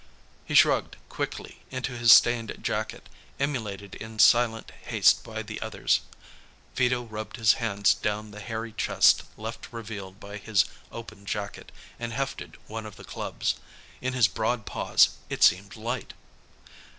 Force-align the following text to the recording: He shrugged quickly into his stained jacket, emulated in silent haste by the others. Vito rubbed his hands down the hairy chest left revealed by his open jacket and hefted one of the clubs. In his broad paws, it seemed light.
He 0.45 0.55
shrugged 0.55 0.95
quickly 1.09 1.61
into 1.69 1.95
his 1.95 2.11
stained 2.11 2.57
jacket, 2.59 3.07
emulated 3.39 3.93
in 3.93 4.17
silent 4.17 4.71
haste 4.85 5.23
by 5.23 5.43
the 5.43 5.61
others. 5.61 5.99
Vito 6.75 7.03
rubbed 7.03 7.35
his 7.35 7.53
hands 7.61 7.93
down 7.93 8.31
the 8.31 8.39
hairy 8.39 8.71
chest 8.71 9.21
left 9.37 9.67
revealed 9.71 10.19
by 10.19 10.37
his 10.37 10.65
open 10.91 11.27
jacket 11.27 11.71
and 11.99 12.13
hefted 12.13 12.57
one 12.65 12.87
of 12.87 12.95
the 12.95 13.03
clubs. 13.03 13.59
In 14.01 14.13
his 14.13 14.27
broad 14.27 14.65
paws, 14.65 15.09
it 15.29 15.43
seemed 15.43 15.75
light. 15.75 16.15